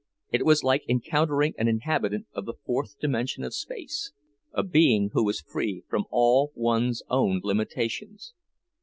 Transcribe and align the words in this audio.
It 0.31 0.45
was 0.47 0.63
like 0.63 0.83
encountering 0.89 1.53
an 1.59 1.67
inhabitant 1.67 2.25
of 2.33 2.45
the 2.47 2.55
fourth 2.65 2.97
dimension 2.97 3.43
of 3.43 3.53
space, 3.53 4.11
a 4.51 4.63
being 4.63 5.11
who 5.13 5.23
was 5.23 5.41
free 5.41 5.83
from 5.87 6.05
all 6.09 6.51
one's 6.55 7.03
own 7.07 7.39
limitations. 7.43 8.33